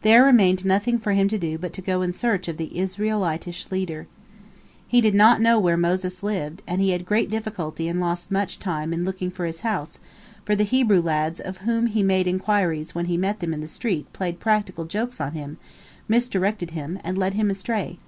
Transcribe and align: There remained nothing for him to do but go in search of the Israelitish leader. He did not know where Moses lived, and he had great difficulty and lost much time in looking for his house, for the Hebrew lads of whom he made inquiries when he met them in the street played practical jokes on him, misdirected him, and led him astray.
There 0.00 0.24
remained 0.24 0.64
nothing 0.64 0.98
for 0.98 1.12
him 1.12 1.28
to 1.28 1.36
do 1.36 1.58
but 1.58 1.78
go 1.84 2.00
in 2.00 2.14
search 2.14 2.48
of 2.48 2.56
the 2.56 2.78
Israelitish 2.78 3.70
leader. 3.70 4.06
He 4.86 5.02
did 5.02 5.14
not 5.14 5.42
know 5.42 5.58
where 5.58 5.76
Moses 5.76 6.22
lived, 6.22 6.62
and 6.66 6.80
he 6.80 6.92
had 6.92 7.04
great 7.04 7.28
difficulty 7.28 7.86
and 7.86 8.00
lost 8.00 8.30
much 8.30 8.58
time 8.58 8.94
in 8.94 9.04
looking 9.04 9.30
for 9.30 9.44
his 9.44 9.60
house, 9.60 9.98
for 10.42 10.56
the 10.56 10.64
Hebrew 10.64 11.02
lads 11.02 11.38
of 11.38 11.58
whom 11.68 11.88
he 11.88 12.02
made 12.02 12.26
inquiries 12.26 12.94
when 12.94 13.04
he 13.12 13.18
met 13.18 13.40
them 13.40 13.52
in 13.52 13.60
the 13.60 13.68
street 13.68 14.10
played 14.14 14.40
practical 14.40 14.86
jokes 14.86 15.20
on 15.20 15.32
him, 15.32 15.58
misdirected 16.08 16.70
him, 16.70 16.98
and 17.04 17.18
led 17.18 17.34
him 17.34 17.50
astray. 17.50 17.98